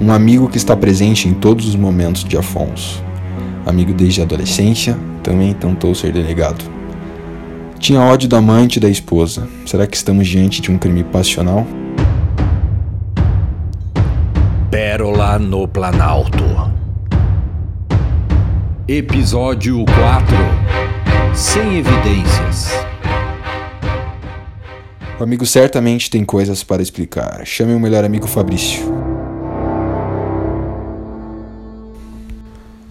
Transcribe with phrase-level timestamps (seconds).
[0.00, 3.02] Um amigo que está presente em todos os momentos de Afonso.
[3.64, 6.64] Amigo desde a adolescência, também tentou ser delegado.
[7.78, 9.48] Tinha ódio da amante e da esposa.
[9.66, 11.66] Será que estamos diante de um crime passional?
[14.70, 16.42] Pérola no Planalto.
[18.88, 20.36] Episódio 4
[21.34, 22.72] Sem evidências.
[25.20, 27.42] O amigo certamente tem coisas para explicar.
[27.44, 29.11] Chame o melhor amigo Fabrício.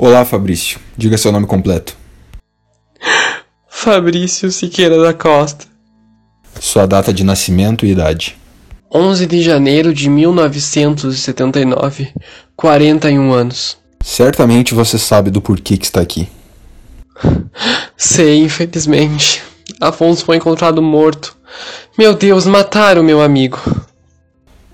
[0.04, 0.80] Olá, Fabrício.
[0.98, 1.96] Diga seu nome completo.
[3.70, 5.68] Fabrício Siqueira da Costa.
[6.60, 8.36] Sua data de nascimento e idade.
[8.92, 12.12] 11 de janeiro de 1979,
[12.56, 13.78] 41 anos.
[14.04, 16.28] Certamente você sabe do porquê que está aqui.
[17.96, 19.44] Sei, infelizmente.
[19.80, 21.38] Afonso foi encontrado morto.
[21.96, 23.60] Meu Deus, mataram meu amigo.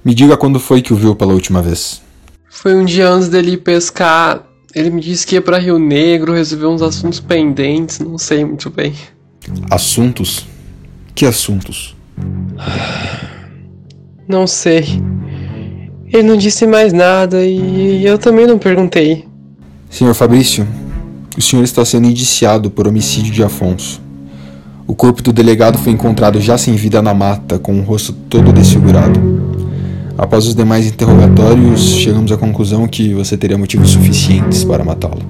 [0.05, 2.01] Me diga quando foi que o viu pela última vez.
[2.49, 4.47] Foi um dia antes dele pescar.
[4.75, 8.69] Ele me disse que ia para Rio Negro resolver uns assuntos pendentes, não sei muito
[8.69, 8.93] bem.
[9.69, 10.45] Assuntos?
[11.15, 11.95] Que assuntos?
[14.27, 15.01] Não sei.
[16.11, 19.25] Ele não disse mais nada e eu também não perguntei.
[19.89, 20.67] Senhor Fabrício,
[21.37, 24.01] o senhor está sendo indiciado por homicídio de Afonso.
[24.85, 28.51] O corpo do delegado foi encontrado já sem vida na mata, com o rosto todo
[28.51, 29.66] desfigurado.
[30.17, 35.21] Após os demais interrogatórios, chegamos à conclusão que você teria motivos suficientes para matá-lo.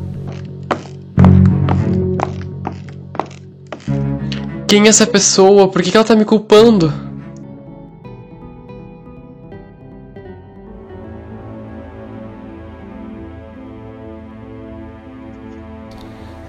[4.66, 5.68] Quem é essa pessoa?
[5.68, 6.94] Por que ela tá me culpando?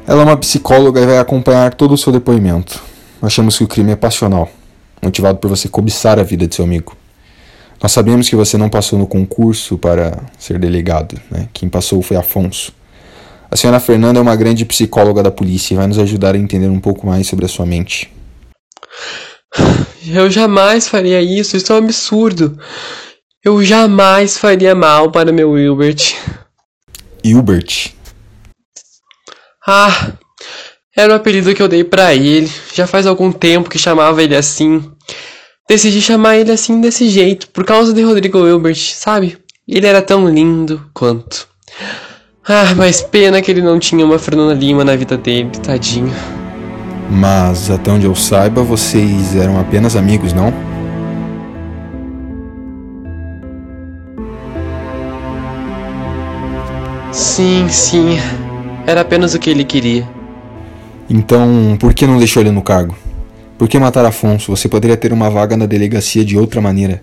[0.06, 2.81] Ela é uma psicóloga e vai acompanhar todo o seu depoimento.
[3.20, 4.48] Achamos que o crime é passional,
[5.03, 6.97] motivado por você cobiçar a vida de seu amigo.
[7.80, 11.48] Nós sabemos que você não passou no concurso para ser delegado, né?
[11.52, 12.72] Quem passou foi Afonso.
[13.50, 16.68] A senhora Fernanda é uma grande psicóloga da polícia e vai nos ajudar a entender
[16.68, 18.12] um pouco mais sobre a sua mente.
[20.06, 22.58] Eu jamais faria isso, isso é um absurdo.
[23.44, 26.14] Eu jamais faria mal para meu Wilbert.
[27.24, 27.92] Hilbert?
[29.66, 30.12] Ah,
[30.97, 32.50] era o apelido que eu dei pra ele.
[32.74, 34.91] Já faz algum tempo que chamava ele assim.
[35.68, 39.36] Decidi chamar ele assim desse jeito, por causa de Rodrigo Wilbert, sabe?
[39.68, 41.46] Ele era tão lindo quanto.
[42.48, 46.10] Ah, mas pena que ele não tinha uma Fernanda Lima na vida dele, tadinho.
[47.10, 50.54] Mas até onde eu saiba, vocês eram apenas amigos, não?
[57.12, 58.18] Sim, sim.
[58.86, 60.08] Era apenas o que ele queria.
[61.10, 62.96] Então, por que não deixou ele no cargo?
[63.58, 64.54] Por que matar Afonso?
[64.54, 67.02] Você poderia ter uma vaga na delegacia de outra maneira.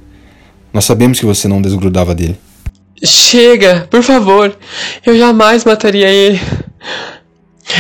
[0.74, 2.38] Nós sabemos que você não desgrudava dele.
[3.04, 4.58] Chega, por favor.
[5.06, 6.40] Eu jamais mataria ele.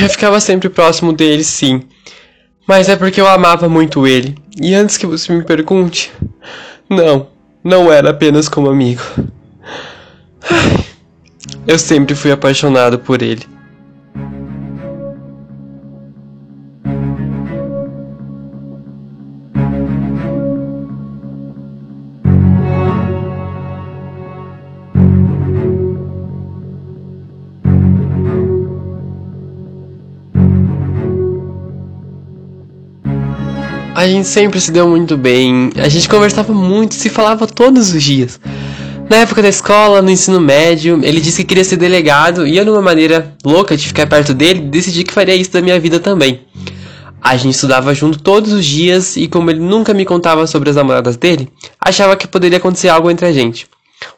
[0.01, 1.83] Eu ficava sempre próximo dele, sim.
[2.67, 4.35] Mas é porque eu amava muito ele.
[4.59, 6.11] E antes que você me pergunte,
[6.89, 7.27] não,
[7.63, 9.01] não era apenas como amigo.
[11.65, 13.54] Eu sempre fui apaixonado por ele.
[33.95, 38.03] A gente sempre se deu muito bem, a gente conversava muito, se falava todos os
[38.03, 38.37] dias.
[39.09, 42.65] Na época da escola, no ensino médio, ele disse que queria ser delegado e eu,
[42.65, 46.41] numa maneira louca de ficar perto dele, decidi que faria isso da minha vida também.
[47.21, 50.75] A gente estudava junto todos os dias e, como ele nunca me contava sobre as
[50.75, 51.47] namoradas dele,
[51.79, 53.65] achava que poderia acontecer algo entre a gente.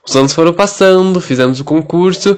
[0.04, 2.36] Os anos foram passando, fizemos o concurso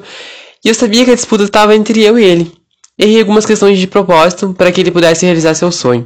[0.63, 2.51] e eu sabia que a disputa estava entre eu e ele.
[2.97, 6.05] Errei algumas questões de propósito para que ele pudesse realizar seu sonho.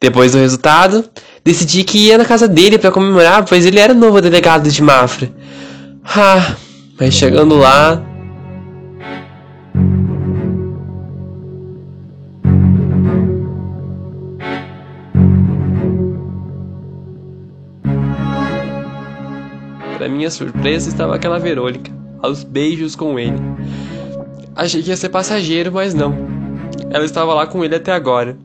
[0.00, 1.08] Depois do resultado,
[1.42, 5.30] decidi que ia na casa dele para comemorar, pois ele era novo delegado de Mafra.
[6.04, 6.54] Ah,
[7.00, 8.02] mas chegando lá.
[19.96, 21.90] Para minha surpresa, estava aquela Verônica,
[22.20, 23.40] aos beijos com ele.
[24.54, 26.14] Achei que ia ser passageiro, mas não.
[26.90, 28.36] Ela estava lá com ele até agora.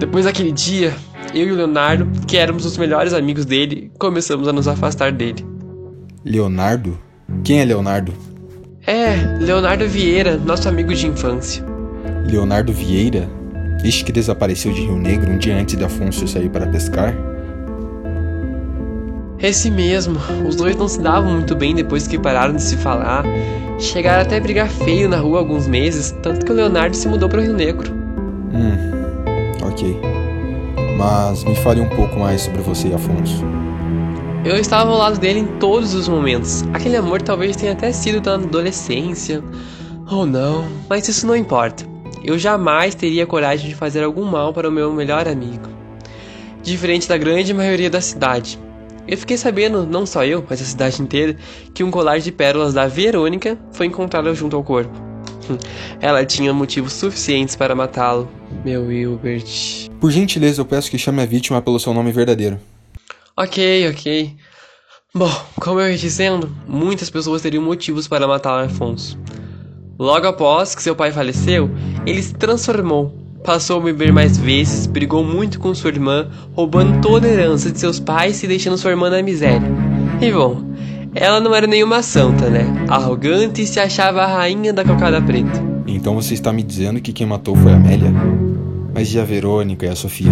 [0.00, 0.94] Depois daquele dia,
[1.34, 5.44] eu e o Leonardo, que éramos os melhores amigos dele, começamos a nos afastar dele.
[6.24, 6.98] Leonardo?
[7.44, 8.14] Quem é Leonardo?
[8.86, 11.62] É, Leonardo Vieira, nosso amigo de infância.
[12.26, 13.28] Leonardo Vieira?
[13.84, 17.14] Este que desapareceu de Rio Negro um dia antes de Afonso sair para pescar?
[19.38, 20.18] Esse mesmo.
[20.48, 23.22] Os dois não se davam muito bem depois que pararam de se falar.
[23.78, 27.28] Chegaram até a brigar feio na rua alguns meses, tanto que o Leonardo se mudou
[27.28, 27.92] para o Rio Negro.
[28.52, 28.99] Hum,
[30.96, 33.44] Mas me fale um pouco mais sobre você e Afonso.
[34.44, 36.62] Eu estava ao lado dele em todos os momentos.
[36.72, 39.42] Aquele amor talvez tenha até sido da adolescência.
[40.10, 41.84] Ou não, mas isso não importa.
[42.22, 45.68] Eu jamais teria coragem de fazer algum mal para o meu melhor amigo.
[46.62, 48.58] Diferente da grande maioria da cidade.
[49.06, 51.36] Eu fiquei sabendo, não só eu, mas a cidade inteira,
[51.74, 55.09] que um colar de pérolas da Verônica foi encontrado junto ao corpo.
[56.00, 58.28] Ela tinha motivos suficientes para matá-lo,
[58.64, 59.88] meu Wilbert.
[60.00, 62.58] Por gentileza, eu peço que chame a vítima pelo seu nome verdadeiro.
[63.36, 64.36] Ok, ok.
[65.14, 69.18] Bom, como eu ia dizendo, muitas pessoas teriam motivos para matar Afonso.
[69.98, 71.70] Logo após que seu pai faleceu,
[72.06, 73.14] ele se transformou,
[73.44, 77.78] passou a beber mais vezes, brigou muito com sua irmã, roubando toda a herança de
[77.78, 79.68] seus pais e deixando sua irmã na miséria.
[80.20, 80.62] E bom,
[81.14, 82.64] ela não era nenhuma santa, né?
[82.88, 85.62] Arrogante e se achava a rainha da cocada preta.
[85.86, 88.12] Então você está me dizendo que quem matou foi a Amélia?
[88.94, 90.30] Mas e a Verônica e a Sofia?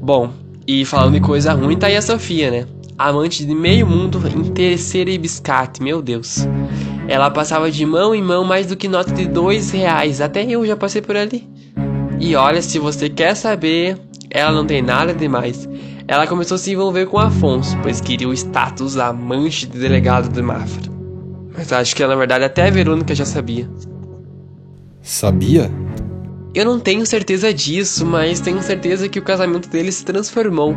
[0.00, 0.30] Bom,
[0.66, 2.66] e falando de coisa ruim, tá aí a Sofia, né?
[2.96, 6.46] Amante de meio mundo, interesseira e biscate, meu Deus.
[7.08, 10.64] Ela passava de mão em mão mais do que nota de dois reais, até eu
[10.66, 11.46] já passei por ali.
[12.20, 13.98] E olha, se você quer saber,
[14.30, 15.68] ela não tem nada demais.
[16.12, 20.42] Ela começou a se envolver com Afonso, pois queria o status amante de delegado de
[20.42, 20.92] Mafra.
[21.56, 23.66] Mas acho que na verdade até a Verônica já sabia.
[25.00, 25.70] Sabia?
[26.54, 30.76] Eu não tenho certeza disso, mas tenho certeza que o casamento dele se transformou.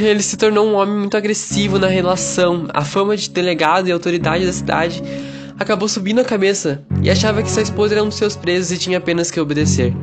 [0.00, 2.66] Ele se tornou um homem muito agressivo na relação.
[2.74, 5.04] A fama de delegado e autoridade da cidade
[5.56, 8.76] acabou subindo a cabeça e achava que sua esposa era um dos seus presos e
[8.76, 9.94] tinha apenas que obedecer.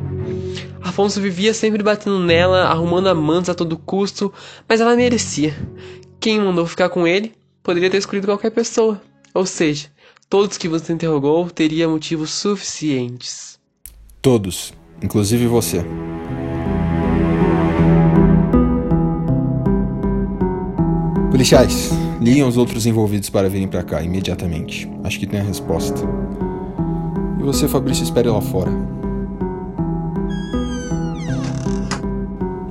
[0.84, 4.30] Afonso vivia sempre batendo nela, arrumando amantes a todo custo,
[4.68, 5.56] mas ela merecia.
[6.20, 7.32] Quem mandou ficar com ele
[7.62, 9.00] poderia ter escolhido qualquer pessoa.
[9.32, 9.88] Ou seja,
[10.28, 13.58] todos que você interrogou teriam motivos suficientes.
[14.20, 15.82] Todos, inclusive você.
[21.30, 21.90] Policiais,
[22.20, 24.88] liguem os outros envolvidos para virem para cá imediatamente.
[25.02, 25.98] Acho que tem a resposta.
[27.40, 29.03] E você, Fabrício, espere lá fora.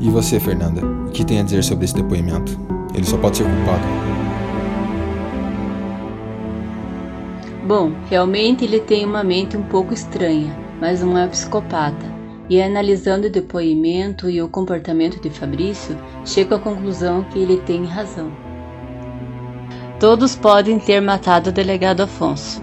[0.04, 2.60] E você, Fernanda, o que tem a dizer sobre esse depoimento?
[2.94, 3.84] Ele só pode ser culpado.
[7.66, 12.14] Bom, realmente ele tem uma mente um pouco estranha mas não é psicopata.
[12.50, 17.86] E analisando o depoimento e o comportamento de Fabrício, chego à conclusão que ele tem
[17.86, 18.30] razão.
[19.98, 22.62] Todos podem ter matado o delegado Afonso.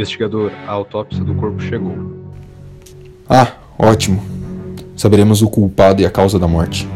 [0.00, 1.94] Investigador, a autópsia do corpo chegou.
[3.28, 4.22] Ah, ótimo.
[4.96, 6.88] Saberemos o culpado e a causa da morte.